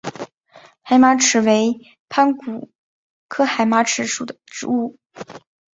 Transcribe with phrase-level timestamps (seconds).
[0.81, 1.75] 海马齿为
[2.09, 2.69] 番杏
[3.27, 4.97] 科海马齿属的植物。